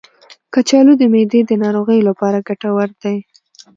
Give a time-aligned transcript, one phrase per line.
[0.53, 3.17] کچالو د معدې د ناروغیو لپاره ګټور دی.